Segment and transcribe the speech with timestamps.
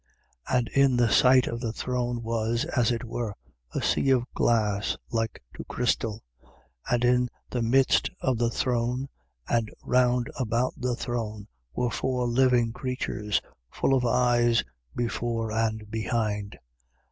[0.49, 0.57] 4:6.
[0.57, 3.35] And in the sight of the throne was, as it were,
[3.75, 6.23] a sea of glass like to crystal:
[6.89, 9.09] and in the midst of the throne,
[9.47, 14.63] and round about the throne, were four living creatures, full of eyes
[14.95, 16.57] before and behind.